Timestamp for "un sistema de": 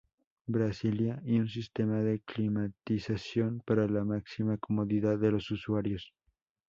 1.37-2.21